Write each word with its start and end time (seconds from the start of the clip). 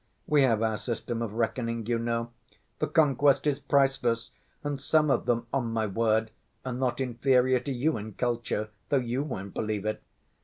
We 0.25 0.41
have 0.41 0.63
our 0.63 0.77
system 0.77 1.21
of 1.21 1.33
reckoning, 1.35 1.85
you 1.85 1.99
know. 1.99 2.31
The 2.79 2.87
conquest 2.87 3.45
is 3.45 3.59
priceless! 3.59 4.31
And 4.63 4.81
some 4.81 5.11
of 5.11 5.27
them, 5.27 5.45
on 5.53 5.67
my 5.71 5.85
word, 5.85 6.31
are 6.65 6.73
not 6.73 6.99
inferior 6.99 7.59
to 7.59 7.71
you 7.71 7.97
in 7.97 8.13
culture, 8.15 8.69
though 8.89 8.97
you 8.97 9.21
won't 9.21 9.53
believe 9.53 9.85
it. 9.85 10.01